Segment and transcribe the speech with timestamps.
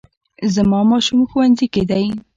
[0.53, 2.05] زما ماشوم ښوونځي کې دی